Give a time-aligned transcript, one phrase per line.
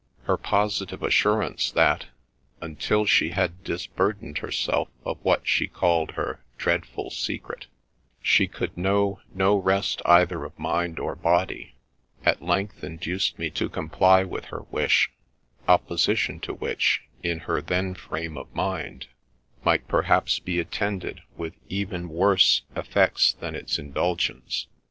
[0.23, 2.07] Her positive assurance that,
[2.59, 7.67] until she had disburdened herself of what she called her" dreadful secret,"
[8.19, 11.75] she could know no rest either of mind or body,
[12.25, 15.11] at length induced me to comply with her wish,
[15.67, 19.05] opposition to which, in her then fr&me of mind,
[19.63, 22.89] might perhaps be attended with even worse 118 SINGULAR PASSAGE IN THE LIFE OF
[23.29, 24.67] effects than its indulgence.